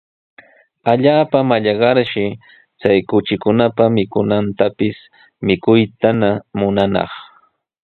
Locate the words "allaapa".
0.91-1.39